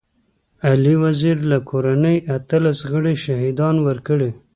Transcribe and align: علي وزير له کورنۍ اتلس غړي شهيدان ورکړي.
علي 0.69 0.93
وزير 1.03 1.37
له 1.51 1.57
کورنۍ 1.69 2.15
اتلس 2.35 2.77
غړي 2.91 3.15
شهيدان 3.25 3.75
ورکړي. 3.87 4.31